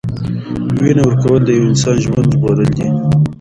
وینه 0.79 1.03
ورکول 1.05 1.39
د 1.45 1.49
یو 1.57 1.65
انسان 1.69 1.95
ژوند 2.05 2.29
ژغورل 2.33 2.69
دي. 2.77 2.87